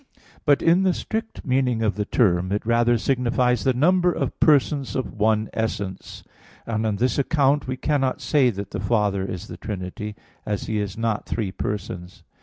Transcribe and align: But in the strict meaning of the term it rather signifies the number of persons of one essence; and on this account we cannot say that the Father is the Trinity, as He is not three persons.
But 0.45 0.63
in 0.63 0.81
the 0.81 0.95
strict 0.95 1.45
meaning 1.45 1.83
of 1.83 1.93
the 1.93 2.05
term 2.05 2.51
it 2.51 2.65
rather 2.65 2.97
signifies 2.97 3.63
the 3.63 3.73
number 3.75 4.11
of 4.11 4.39
persons 4.39 4.95
of 4.95 5.13
one 5.13 5.47
essence; 5.53 6.23
and 6.65 6.87
on 6.87 6.95
this 6.95 7.19
account 7.19 7.67
we 7.67 7.77
cannot 7.77 8.19
say 8.19 8.49
that 8.49 8.71
the 8.71 8.79
Father 8.79 9.23
is 9.23 9.45
the 9.47 9.57
Trinity, 9.57 10.15
as 10.43 10.63
He 10.63 10.79
is 10.79 10.97
not 10.97 11.27
three 11.27 11.51
persons. 11.51 12.23